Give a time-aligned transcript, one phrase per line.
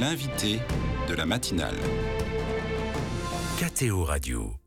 [0.00, 0.60] L'invité
[1.08, 1.74] de la matinale.
[3.58, 4.57] KTO Radio.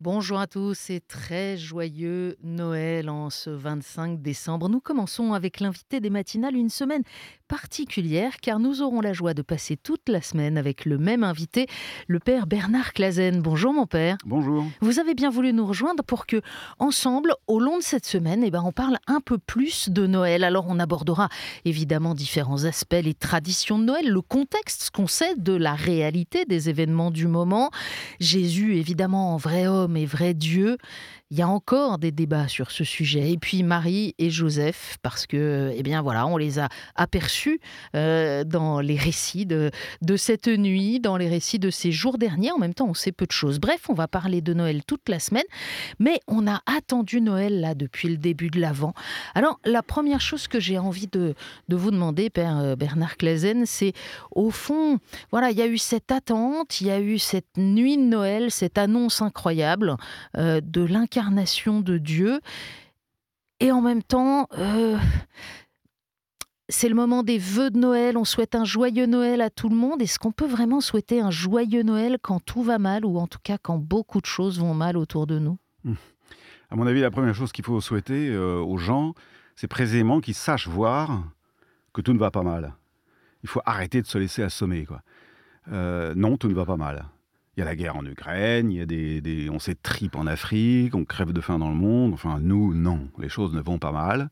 [0.00, 4.68] Bonjour à tous et très joyeux Noël en ce 25 décembre.
[4.68, 7.02] Nous commençons avec l'invité des matinales, une semaine
[7.48, 11.66] particulière car nous aurons la joie de passer toute la semaine avec le même invité,
[12.06, 13.42] le père Bernard Clazen.
[13.42, 14.18] Bonjour mon père.
[14.24, 14.64] Bonjour.
[14.80, 16.42] Vous avez bien voulu nous rejoindre pour que,
[16.78, 20.44] ensemble, au long de cette semaine, eh ben, on parle un peu plus de Noël.
[20.44, 21.28] Alors on abordera
[21.64, 26.44] évidemment différents aspects, les traditions de Noël, le contexte, ce qu'on sait de la réalité
[26.44, 27.72] des événements du moment.
[28.20, 30.78] Jésus, évidemment, en vrai homme et vrai Dieu.
[31.30, 33.32] Il y a encore des débats sur ce sujet.
[33.32, 37.60] Et puis Marie et Joseph, parce que, eh bien voilà, on les a aperçus
[37.94, 42.50] euh, dans les récits de, de cette nuit, dans les récits de ces jours derniers.
[42.50, 43.60] En même temps, on sait peu de choses.
[43.60, 45.44] Bref, on va parler de Noël toute la semaine,
[45.98, 48.94] mais on a attendu Noël là depuis le début de l'Avent.
[49.34, 51.34] Alors, la première chose que j'ai envie de,
[51.68, 53.92] de vous demander, Père euh, Bernard Clazen, c'est
[54.30, 54.98] au fond,
[55.30, 58.50] voilà, il y a eu cette attente, il y a eu cette nuit de Noël,
[58.50, 59.94] cette annonce incroyable
[60.38, 62.40] euh, de l'incarnation de Dieu.
[63.60, 64.96] Et en même temps, euh,
[66.68, 68.16] c'est le moment des vœux de Noël.
[68.16, 70.00] On souhaite un joyeux Noël à tout le monde.
[70.00, 73.40] Est-ce qu'on peut vraiment souhaiter un joyeux Noël quand tout va mal ou en tout
[73.42, 75.58] cas quand beaucoup de choses vont mal autour de nous?
[75.84, 75.94] Mmh.
[76.70, 79.14] À mon avis, la première chose qu'il faut souhaiter euh, aux gens,
[79.56, 81.24] c'est précisément qu'ils sachent voir
[81.92, 82.74] que tout ne va pas mal.
[83.42, 84.86] Il faut arrêter de se laisser assommer.
[85.72, 87.06] Euh, non, tout ne va pas mal.
[87.58, 90.94] Il y a la guerre en Ukraine, il y a des, on s'étripe en Afrique,
[90.94, 92.14] on crève de faim dans le monde.
[92.14, 94.30] Enfin, nous, non, les choses ne vont pas mal.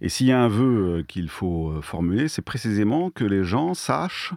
[0.00, 3.44] Et s'il y a un vœu euh, qu'il faut euh, formuler, c'est précisément que les
[3.44, 4.34] gens sachent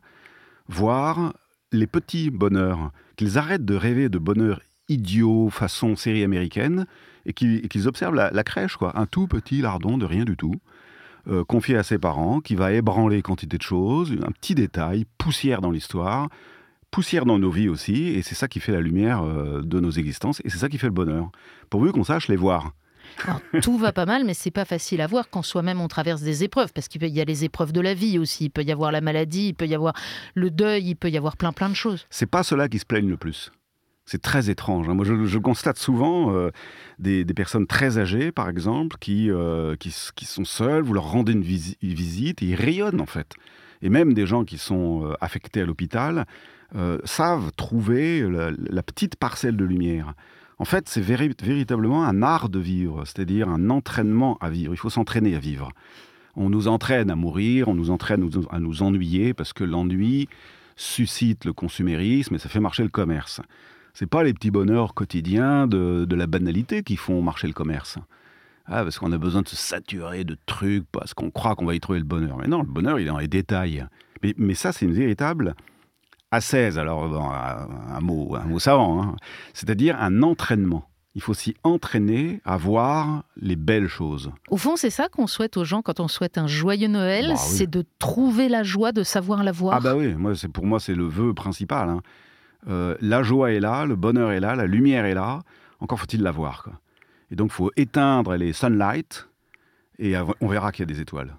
[0.67, 1.33] voir
[1.71, 6.86] les petits bonheurs, qu'ils arrêtent de rêver de bonheur idiot façon série américaine
[7.25, 10.53] et qu'ils observent la, crèche, quoi, un tout petit lardon de rien du tout,
[11.27, 15.61] euh, confié à ses parents, qui va ébranler quantité de choses, un petit détail, poussière
[15.61, 16.30] dans l'histoire,
[16.91, 19.91] poussière dans nos vies aussi, et c'est ça qui fait la lumière euh, de nos
[19.91, 21.31] existences, et c'est ça qui fait le bonheur,
[21.69, 22.73] pourvu qu'on sache les voir.
[23.61, 26.43] tout va pas mal, mais c'est pas facile à voir quand soi-même on traverse des
[26.43, 28.45] épreuves, parce qu'il y a les épreuves de la vie aussi.
[28.45, 29.93] Il peut y avoir la maladie, il peut y avoir
[30.36, 32.05] le deuil, il peut y avoir plein plein de choses.
[32.09, 33.52] C'est pas cela qui se plaignent le plus.
[34.05, 34.89] C'est très étrange.
[34.89, 34.95] Hein.
[34.95, 36.49] Moi, je, constate souvent euh,
[36.97, 41.43] des, personnes très âgées, par exemple, qui, euh, qui, sont seules, vous leur rendez une,
[41.43, 43.35] visite, et ils rayonnent en fait.
[43.83, 46.25] Et même des gens qui sont affectés à l'hôpital
[46.75, 50.13] euh, savent trouver la, petite parcelle de lumière.
[50.59, 54.73] En fait, c'est véritablement un art de vivre, c'est-à-dire un entraînement à vivre.
[54.73, 55.71] Il faut s'entraîner à vivre.
[56.35, 60.27] On nous entraîne à mourir, on nous entraîne à nous ennuyer, parce que l'ennui
[60.75, 63.41] suscite le consumérisme et ça fait marcher le commerce.
[63.93, 67.97] C'est pas les petits bonheurs quotidiens de, la banalité qui font marcher le commerce.
[68.65, 71.73] Ah, parce qu'on a besoin de se saturer de trucs, parce qu'on croit qu'on va
[71.73, 72.37] y trouver le bonheur.
[72.37, 73.85] Mais non, le bonheur, il est dans les détails.
[74.21, 75.55] Mais, mais ça, c'est une véritable
[76.39, 79.15] 16, alors un, mot, un mot savant, hein.
[79.53, 80.85] c'est-à-dire un entraînement.
[81.15, 84.31] Il faut s'y entraîner à voir les belles choses.
[84.49, 87.35] Au fond, c'est ça qu'on souhaite aux gens quand on souhaite un joyeux Noël, bah
[87.35, 89.75] c'est de trouver la joie, de savoir la voir.
[89.77, 91.89] Ah bah oui, moi, pour moi c'est le vœu principal.
[91.89, 92.01] Hein.
[92.67, 95.39] Euh, la joie est là, le bonheur est là, la lumière est là,
[95.79, 96.69] encore faut-il la voir.
[97.31, 99.27] Et donc il faut éteindre les sunlight
[99.97, 101.35] et on verra qu'il y a des étoiles.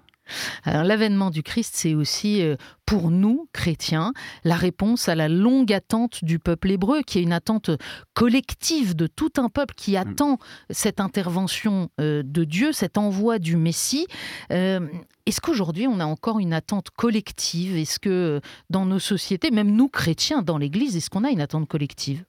[0.63, 2.55] Alors l'avènement du Christ, c'est aussi euh,
[2.85, 7.33] pour nous, chrétiens, la réponse à la longue attente du peuple hébreu, qui est une
[7.33, 7.71] attente
[8.13, 9.97] collective de tout un peuple qui mm.
[9.97, 10.37] attend
[10.69, 14.07] cette intervention euh, de Dieu, cet envoi du Messie.
[14.51, 14.87] Euh,
[15.25, 17.77] est-ce qu'aujourd'hui, on a encore une attente collective?
[17.77, 21.67] Est-ce que dans nos sociétés, même nous, chrétiens, dans l'Église, est-ce qu'on a une attente
[21.67, 22.23] collective?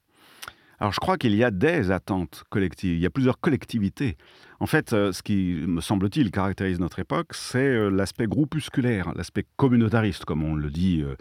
[0.83, 4.17] Alors je crois qu'il y a des attentes collectives, il y a plusieurs collectivités.
[4.59, 9.45] En fait, euh, ce qui, me semble-t-il, caractérise notre époque, c'est euh, l'aspect groupusculaire, l'aspect
[9.55, 11.15] communautariste, comme on le dit, euh,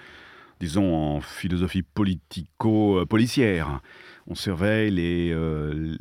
[0.58, 3.80] disons, en philosophie politico-policière.
[4.26, 5.32] On surveille les,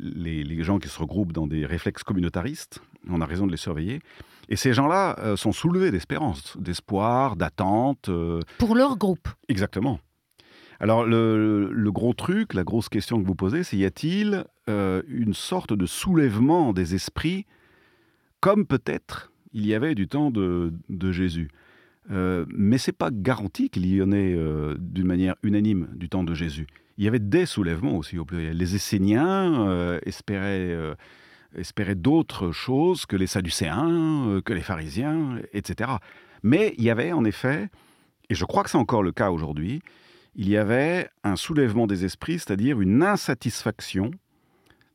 [0.00, 4.00] les, gens qui se regroupent dans des réflexes communautaristes, on a raison de les surveiller.
[4.48, 8.10] Et ces gens-là sont soulevés d'espérance, d'espoir, d'attente.
[8.58, 9.28] Pour leur groupe.
[9.48, 10.00] Exactement.
[10.82, 15.32] Alors, le, gros truc, la grosse question que vous posez, c'est y a-t-il euh, une
[15.32, 17.46] sorte de soulèvement des esprits,
[18.40, 20.72] comme peut-être il y avait du temps de,
[21.12, 21.50] Jésus?
[22.10, 26.24] Euh, mais c'est pas garanti qu'il y en ait euh, d'une manière unanime du temps
[26.24, 26.66] de Jésus.
[26.98, 28.56] Il y avait des soulèvements aussi au pluriel.
[28.56, 30.76] Les Esséniens euh, espéraient,
[31.54, 35.92] espéraient d'autres choses que les Sadducéens, que les pharisiens, etc.
[36.42, 37.70] Mais il y avait en effet,
[38.30, 39.80] et je crois que c'est encore le cas aujourd'hui,
[40.34, 44.10] il y avait un soulèvement des esprits, c'est-à-dire une insatisfaction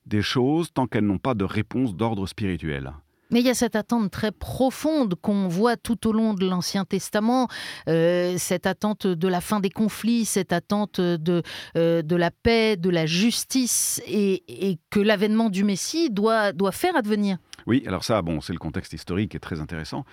[0.06, 2.94] des choses tant qu'elles n'ont pas de réponse d'ordre spirituel.
[3.30, 6.86] Mais il y a cette attente très profonde qu'on voit tout au long de l'Ancien
[6.86, 7.50] Testament,
[7.90, 11.44] euh, cette attente de la fin des conflits, cette attente de,
[11.76, 17.38] euh, la paix, de la justice, et, que l'avènement du Messie doit faire advenir.
[17.68, 20.06] Oui, alors ça, bon, c'est le contexte historique qui est très intéressant.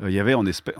[0.00, 0.72] Euh, il y avait en, effet,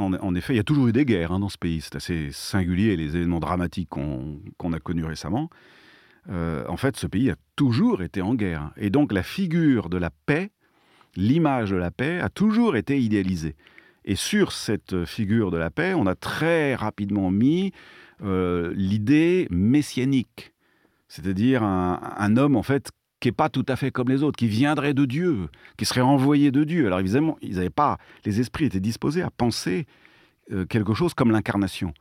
[0.51, 1.81] il y a toujours eu des guerres hein, dans ce pays.
[1.81, 5.51] C'est assez singulier les événements dramatiques qu'on a connus récemment.
[6.29, 8.71] en fait, ce pays a toujours été en guerre.
[8.77, 10.53] Et donc la figure de la paix
[11.19, 13.57] l'image de la paix a toujours été idéalisée.
[14.05, 17.73] Et sur cette figure de la paix, on a très rapidement mis
[18.23, 20.55] euh, l'idée messianique,
[21.09, 22.91] c'est-à-dire un, homme en fait
[23.21, 26.01] qui n'est pas tout à fait comme les autres, qui viendrait de Dieu, qui serait
[26.01, 26.87] envoyé de Dieu.
[26.87, 29.87] Alors évidemment, ils n'avaient pas, les esprits étaient disposés à penser
[30.53, 31.93] euh, quelque chose comme l'incarnation.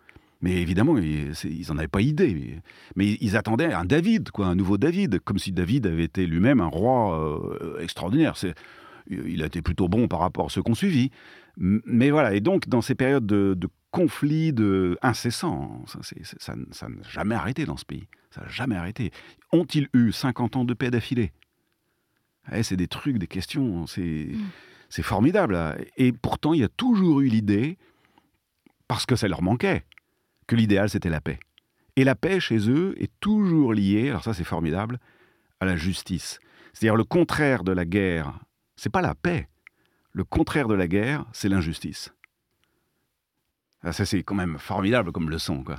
[0.41, 2.59] Mais évidemment, ils n'en avaient pas idée.
[2.95, 6.61] Mais ils attendaient un David, quoi, un nouveau David, comme si David avait été lui-même
[6.61, 8.37] un roi euh, extraordinaire.
[8.37, 8.53] C'est
[9.09, 11.11] il a été plutôt bon par rapport à ceux qu'on suivi.
[11.57, 13.57] Mais voilà, et donc dans ces périodes de,
[13.91, 15.83] conflits de incessants,
[16.39, 18.07] ça n'a jamais arrêté dans ce pays.
[18.29, 19.11] Ça n'a jamais arrêté.
[19.51, 21.31] Ont-ils eu 50 ans de paix d'affilée?
[22.51, 24.37] Eh, C'est des trucs, des questions, mm.
[24.89, 25.77] c'est formidable.
[25.97, 27.77] Et pourtant, il y a toujours eu l'idée,
[28.87, 29.83] parce que ça leur manquait,
[30.45, 31.39] que l'idéal c'était la paix.
[31.95, 34.99] Et la paix chez eux est toujours liée, alors ça c'est formidable,
[35.59, 36.39] à la justice.
[36.73, 38.39] C'est-à-dire le contraire de la guerre
[38.77, 39.49] c'est pas la paix.
[40.13, 42.13] Le contraire de la guerre, c'est l'injustice.
[43.83, 45.77] Ah, ça, c'est quand même formidable comme leçon, quoi.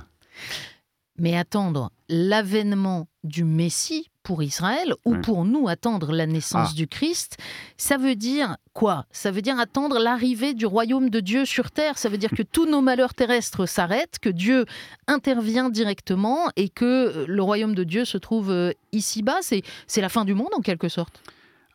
[1.17, 6.75] Mais attendre l'avènement du Messie pour Israël ou pour nous attendre la naissance ah.
[6.75, 7.37] du Christ,
[7.75, 9.05] ça veut dire quoi?
[9.11, 11.97] Ça veut dire attendre l'arrivée du royaume de Dieu sur terre.
[11.97, 14.65] Ça veut dire que tous nos malheurs terrestres s'arrêtent, que Dieu
[15.07, 19.39] intervient directement et que le royaume de Dieu se trouve euh, ici-bas.
[19.41, 21.21] C'est la fin du monde en quelque sorte.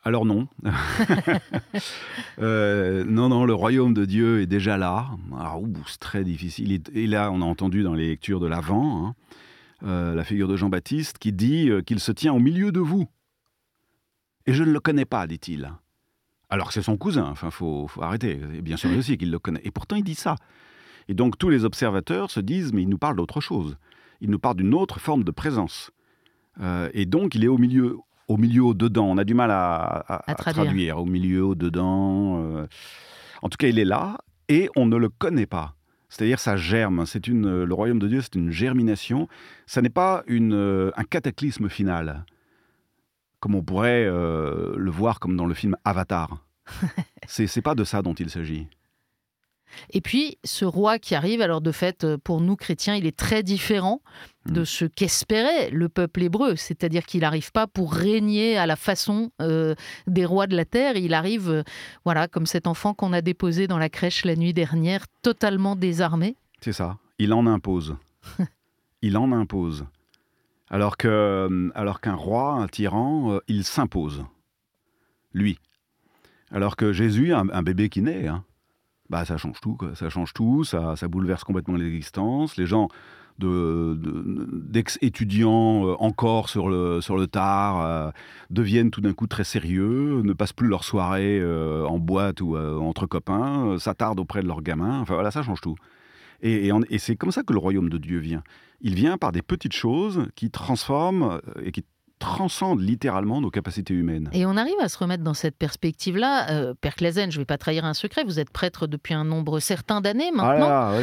[0.04, 0.48] Alors non.
[2.40, 5.10] Euh, non, non, le royaume de Dieu est déjà là.
[5.86, 6.82] c'est très difficile.
[6.92, 9.14] Et là, on a entendu dans les lectures de l'Avent hein,
[9.84, 13.06] euh, la figure de Jean-Baptiste qui dit euh, qu'il se tient au milieu de vous.
[14.46, 15.72] Et je ne le connais pas, dit-il.
[16.50, 18.34] Alors que c'est son cousin, enfin, faut, faut arrêter.
[18.34, 19.60] bien sûr aussi qu'il le connaît.
[19.62, 20.34] Et pourtant, il dit ça.
[21.06, 23.76] Et donc, tous les observateurs se disent, mais il nous parle d'autre chose.
[24.20, 25.92] Il nous parle d'une autre forme de présence.
[26.92, 27.98] et donc, il est au milieu,
[28.28, 29.06] au milieu, au dedans.
[29.06, 30.98] On a du mal à, traduire.
[30.98, 32.42] Au milieu, au dedans.
[32.42, 32.66] Euh.
[33.42, 34.18] En tout cas, il est là
[34.48, 35.74] et on ne le connaît pas.
[36.08, 37.06] C'est-à-dire, ça germe.
[37.06, 39.28] C'est une, le royaume de Dieu, c'est une germination.
[39.66, 42.24] Ça n'est pas une, euh, un cataclysme final,
[43.40, 46.38] comme on pourrait euh, le voir comme dans le film Avatar.
[47.26, 48.68] c'est pas de ça dont il s'agit.
[49.90, 53.16] Et puis, ce roi qui arrive, alors de fait, euh, pour nous chrétiens, il est
[53.16, 54.00] très différent
[54.46, 54.64] de mm.
[54.64, 56.56] ce qu'espérait le peuple hébreu.
[56.56, 59.74] C'est-à-dire qu'il n'arrive pas pour régner à la façon euh,
[60.06, 60.96] des rois de la terre.
[60.96, 61.62] Il arrive, euh,
[62.04, 66.36] voilà, comme cet enfant qu'on a déposé dans la crèche la nuit dernière, totalement désarmé.
[66.60, 66.98] C'est ça.
[67.18, 67.96] Il en impose.
[69.02, 69.86] il en impose.
[70.70, 74.24] Alors que, alors qu'un roi, un tyran, il s'impose.
[75.32, 75.58] Lui.
[76.50, 78.44] Alors que Jésus, un, un bébé qui naît, hein,
[79.10, 79.76] bah, ça change tout.
[79.94, 82.56] Ça change tout, ça, ça bouleverse complètement l'existence.
[82.56, 82.88] Les gens
[84.68, 88.10] d'ex-étudiants euh, encore sur le, sur le tard euh,
[88.50, 92.56] deviennent tout d'un coup très sérieux, ne passent plus leur soirée euh, en boîte ou
[92.56, 95.00] entre copains, s'attardent auprès de leurs gamins.
[95.00, 95.74] Enfin voilà, ça change tout.
[96.42, 98.42] Et, et c'est comme ça que le royaume de Dieu vient.
[98.80, 101.84] Il vient par des petites choses qui transforment et qui
[102.18, 104.30] transcende littéralement nos capacités humaines.
[104.32, 106.50] Et on arrive à se remettre dans cette perspective-là.
[106.50, 109.24] Euh, Père Clazen, je ne vais pas trahir un secret, vous êtes prêtre depuis un
[109.24, 110.68] nombre certain d'années maintenant.
[110.68, 110.94] Ah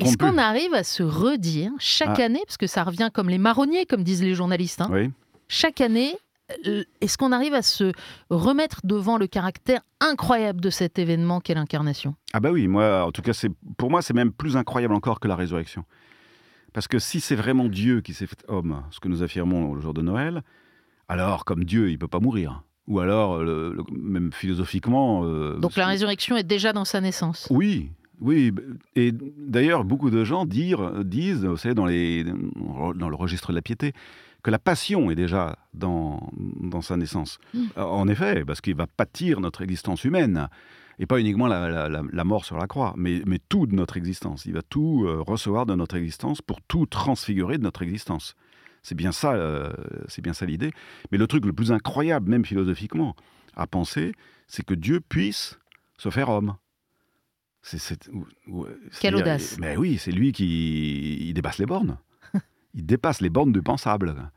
[0.00, 2.24] Est-ce qu'on arrive à se redire chaque ah.
[2.24, 5.10] année, parce que ça revient comme les marronniers, comme disent les journalistes, hein,
[5.48, 6.16] chaque année,
[6.66, 7.92] euh, est-ce qu'on arrive à se
[8.30, 12.14] remettre devant le caractère incroyable de cet événement qu'est l'incarnation?
[12.32, 15.18] Ah bah oui, moi, en tout cas, c'est pour moi, c'est même plus incroyable encore
[15.18, 15.84] que la résurrection.
[16.76, 19.80] Parce que si c'est vraiment Dieu qui s'est fait homme, ce que nous affirmons le
[19.80, 20.42] jour de Noël,
[21.08, 22.64] alors comme Dieu, il ne peut pas mourir.
[22.86, 23.42] Ou alors,
[23.90, 25.24] même philosophiquement...
[25.24, 28.52] Euh, Donc la résurrection est déjà dans sa naissance Oui, oui.
[28.94, 33.62] Et d'ailleurs, beaucoup de gens disent, vous savez, dans, les, dans le registre de la
[33.62, 33.94] piété,
[34.42, 36.28] que la passion est déjà dans,
[36.60, 37.38] dans sa naissance.
[37.54, 37.64] Mmh.
[37.76, 40.50] En effet, parce qu'il va pâtir notre existence humaine
[40.98, 44.46] et pas uniquement la, mort sur la croix, mais, mais, tout de notre existence.
[44.46, 48.34] Il va tout euh, recevoir de notre existence pour tout transfigurer de notre existence.
[48.82, 49.72] C'est bien ça, euh,
[50.08, 50.70] c'est bien ça l'idée.
[51.10, 53.14] Mais le truc le plus incroyable, même philosophiquement,
[53.54, 54.12] à penser,
[54.46, 55.58] c'est que Dieu puisse
[55.98, 56.56] se faire homme.
[57.62, 58.08] C'est,
[59.00, 61.98] Quelle audace Mais oui, c'est lui qui il dépasse les bornes.
[62.74, 64.30] il dépasse les bornes du pensable.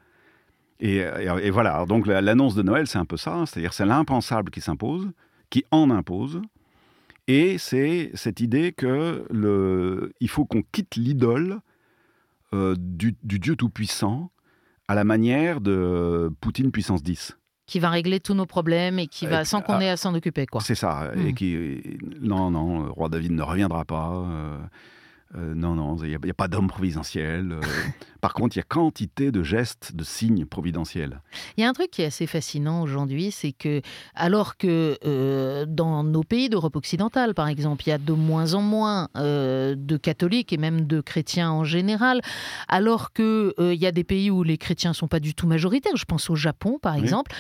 [0.80, 4.50] Et, et, et voilà, donc l'annonce de Noël, c'est un peu ça, c'est-à-dire c'est l'impensable
[4.50, 5.12] qui s'impose,
[5.50, 6.41] qui en impose.
[7.27, 11.60] Et c'est cette idée que le, il faut qu'on quitte l'idole
[12.53, 14.32] euh, du, du Dieu tout-puissant
[14.88, 17.36] à la manière de Poutine puissance 10
[17.68, 20.48] qui va régler tous nos problèmes et qui va, sans qu'on ait à s'en occuper.
[20.48, 20.60] quoi.
[20.60, 21.12] C'est ça.
[21.15, 21.34] Et Hmm.
[21.36, 21.56] qui,
[22.20, 24.12] non, non, le roi David ne reviendra pas.
[24.25, 24.58] euh,
[25.36, 27.52] euh, non, non, il n'y a, pas d'homme providentiel.
[27.52, 27.62] euh.
[28.22, 31.22] Par contre, il y a quantité de gestes, de signes providentiels.
[31.56, 33.82] Il y a un truc qui est assez fascinant aujourd'hui, c'est que
[34.14, 38.56] alors que euh, dans nos pays d'Europe occidentale, par exemple, il y a de moins
[38.56, 42.22] en moins de catholiques et même de chrétiens en général,
[42.68, 45.96] alors euh, il y a des pays où les chrétiens sont pas du tout majoritaires,
[45.96, 47.02] je pense au Japon par Oui.
[47.02, 47.32] exemple,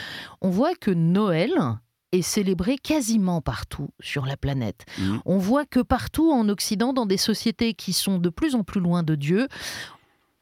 [0.41, 1.51] on voit que Noël
[2.11, 4.85] est célébré quasiment partout sur la planète.
[4.97, 5.21] Mhm.
[5.25, 8.81] On voit que partout en Occident, dans des sociétés qui sont de plus en plus
[8.81, 9.47] loin de Dieu,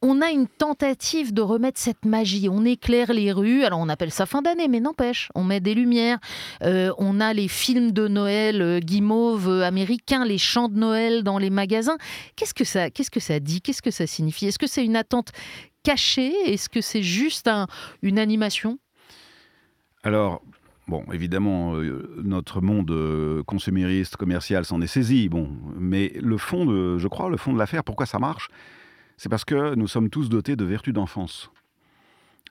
[0.04, 2.48] on a une tentative de remettre cette magie.
[2.50, 5.74] On éclaire les rues, alors on appelle ça fin d'année, mais n'empêche, on met des
[5.74, 6.20] lumières.
[6.62, 11.24] Euh, on a les films de Noël euh, guimauve euh, américains, les chants de Noël
[11.24, 11.98] dans les magasins.
[12.36, 13.60] Qu'est-ce que ça, qu'est-ce que ça dit?
[13.60, 14.46] Qu'est-ce que ça signifie?
[14.46, 15.30] Est-ce que c'est une attente
[15.82, 16.32] cachée?
[16.46, 17.66] Est-ce que c'est juste un-
[18.04, 18.78] une animation?
[20.04, 20.42] Alors,
[20.88, 26.66] bon, évidemment, euh, notre monde euh, consumériste, commercial s'en est saisi, bon, mais le fond
[26.66, 28.50] de, je crois, le fond de l'affaire, pourquoi ça marche
[29.18, 31.52] C'est parce que nous sommes tous dotés de vertus d'enfance.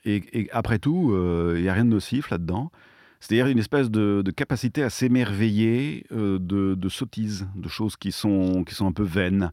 [0.05, 2.71] Et, et après tout, euh, il n'y a rien de nocif là-dedans.
[3.19, 8.13] C'est-à-dire une espèce de, de capacité à s'émerveiller euh, de, de sottises, de choses qui
[8.13, 9.51] sont, qui sont un peu vaines.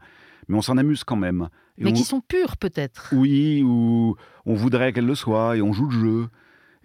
[0.47, 1.47] Mais on s'en amuse quand même.
[1.79, 5.61] Et Mais on- qui sont pures peut-être oui, ou on voudrait qu'elle le soit et
[5.61, 6.27] on joue le jeu.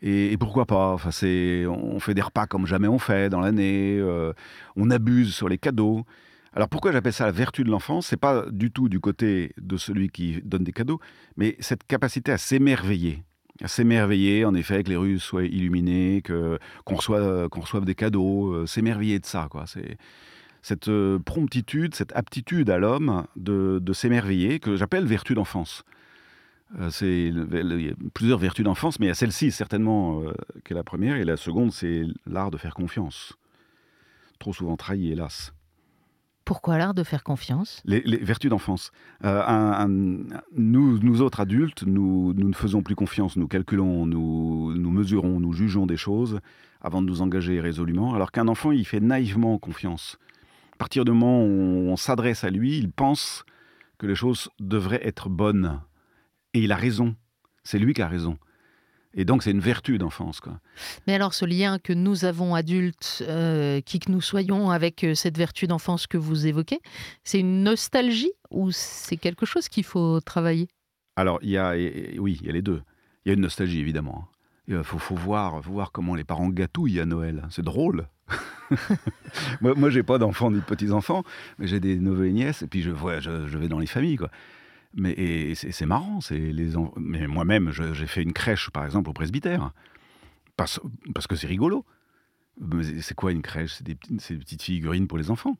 [0.03, 0.95] Et, pourquoi pas?
[0.95, 3.99] On fait des repas comme jamais on fait dans l'année.
[3.99, 4.33] euh,
[4.77, 6.05] on abuse sur les cadeaux.
[6.55, 8.07] Alors pourquoi j'appelle ça la vertu de l'enfance?
[8.07, 10.99] C'est pas du tout du côté de celui qui donne des cadeaux,
[11.37, 13.23] mais cette capacité à s'émerveiller.
[13.63, 18.67] À s'émerveiller, en effet, que les rues soient illuminées, que, qu'on, reçoive, des cadeaux, euh,
[18.67, 19.49] s'émerveiller de ça.
[19.51, 19.65] Quoi.
[20.63, 25.85] Cette euh, promptitude, cette aptitude à l'homme de s'émerveiller, que j'appelle vertu d'enfance.
[26.79, 30.33] Euh, c'est il y a plusieurs vertus d'enfance, mais il y a celle-ci certainement euh,
[30.65, 33.35] qui est la première, et la seconde, c'est l'art de faire confiance.
[34.39, 35.53] Trop souvent trahi, hélas.
[36.45, 37.83] Pourquoi l'art de faire confiance?
[37.85, 38.91] Les, les vertus d'enfance.
[39.25, 44.07] Euh, un- un- nous, nous autres adultes, nous, nous ne faisons plus confiance, nous calculons,
[44.07, 46.41] nous, nous mesurons, nous jugeons des choses
[46.81, 50.19] avant de nous engager résolument, alors qu'un enfant, il fait naïvement confiance.
[50.75, 53.45] À partir du moment où on s'adresse à lui, il pense
[53.99, 55.81] que les choses devraient être bonnes.
[56.59, 57.15] Et il a raison.
[57.63, 58.37] C'est lui qui a raison.
[59.15, 60.41] Et donc, c'est une vertu d'enfance.
[60.41, 60.59] quoi.
[61.07, 65.15] Mais alors ce lien que nous avons adultes, euh, qui que nous soyons, avec euh,
[65.15, 66.81] cette vertu d'enfance que vous évoquez,
[67.23, 70.67] c'est une nostalgie ou c'est quelque chose qu'il faut travailler?
[71.15, 71.75] Alors, il y a,
[72.19, 72.83] oui, il y a les deux.
[73.25, 74.27] Il y a une nostalgie, évidemment.
[74.67, 77.47] Il faut, faut voir, faut voir comment les parents gâtouillent à Noël.
[77.51, 78.09] C'est drôle.
[79.61, 81.23] moi, moi j'ai pas d'enfants ni de petits-enfants,
[81.59, 83.87] mais j'ai des neveux et nièces, et puis je, vois, je, je vais dans les
[83.87, 84.17] familles.
[84.17, 84.31] Quoi.
[84.95, 86.21] Mais et c'est c'est marrant.
[86.21, 89.73] C'est les mais moi-même, j'ai fait une crèche, par exemple, au presbytère.
[90.57, 90.81] Parce,
[91.15, 91.85] parce que c'est rigolo.
[92.83, 93.75] C'est- C'est quoi une crèche?
[93.75, 95.57] C'est des, c'est petites figurines pour les enfants.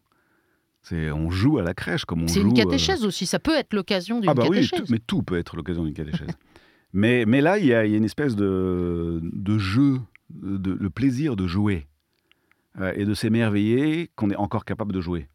[0.83, 2.49] C'est- On joue à la crèche comme on C'est joue...
[2.51, 4.91] une euh, catéchèse aussi, ça peut être l'occasion d'une ah bah oui, catéchèse.
[4.91, 6.29] mais tout peut être l'occasion d'une catéchèse.
[6.93, 10.73] mais, mais là, il y, a il y a une espèce de, de jeu, de,
[10.73, 11.87] le plaisir de jouer
[12.81, 15.29] euh, et de s'émerveiller qu'on est encore capable de jouer.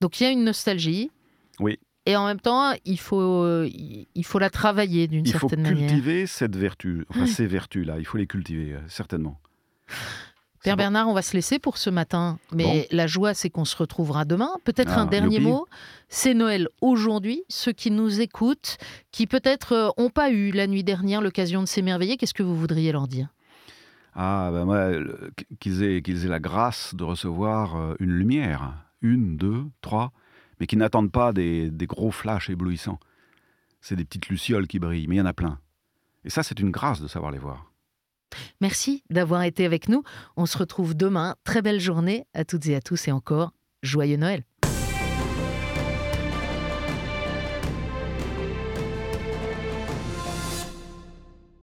[0.00, 1.10] Donc il y a une nostalgie.
[1.60, 1.78] Oui.
[2.06, 5.48] Et en même temps, il faut, euh, il il faut la travailler d'une Il faut
[5.48, 5.88] certaine manière.
[5.90, 9.38] cultiver cette vertu, enfin ces vertus-là, il faut les cultiver, euh, certainement.
[10.62, 10.76] Père.
[10.76, 12.38] Bernard, on va se laisser pour ce matin.
[12.52, 14.50] Mais la joie, c'est qu'on se retrouvera demain.
[14.64, 15.46] Peut-être Ah, un dernier youpi.
[15.46, 15.66] mot.
[16.08, 17.42] C'est Noël aujourd'hui.
[17.48, 18.76] Ceux qui nous écoutent,
[19.12, 22.90] qui peut-être n'ont pas eu la nuit dernière l'occasion de s'émerveiller, qu'est-ce que vous voudriez
[22.90, 23.28] leur dire?
[24.16, 24.90] Ah, ben moi,
[25.60, 28.72] qu'ils aient, qu'ils aient la grâce de recevoir euh, une lumière,
[29.02, 30.10] une, deux, trois,
[30.58, 33.00] mais qui n'attendent pas des, gros flashs éblouissants.
[33.80, 35.58] C'est des petites lucioles qui brillent, mais il y en a plein.
[36.24, 37.72] Et ça, c'est une grâce de savoir les voir.
[38.60, 40.02] Merci d'avoir été avec nous.
[40.36, 41.36] On se retrouve demain.
[41.44, 44.42] Très belle journée à toutes et à tous et encore joyeux Noël.